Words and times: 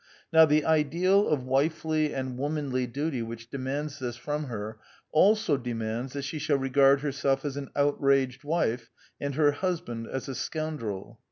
Now 0.33 0.45
the 0.47 0.65
ideal 0.65 1.27
of 1.27 1.43
wifely 1.45 2.11
and 2.11 2.35
womanly 2.35 2.87
duty 2.87 3.21
which 3.21 3.51
demands 3.51 3.99
this 3.99 4.15
from 4.15 4.45
her 4.45 4.79
also 5.11 5.57
demands 5.57 6.13
that 6.13 6.23
she 6.23 6.39
shall 6.39 6.57
regard 6.57 7.01
herself 7.01 7.45
as 7.45 7.55
an 7.55 7.69
out 7.75 8.01
raged 8.01 8.43
wife, 8.43 8.89
and 9.19 9.35
her 9.35 9.51
husband 9.51 10.07
as 10.07 10.27
a 10.27 10.33
scoundrel. 10.33 11.19